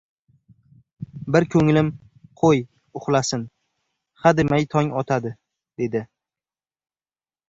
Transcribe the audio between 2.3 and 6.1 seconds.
qo‘y, uxlasin, hademay tong otadi, dedi.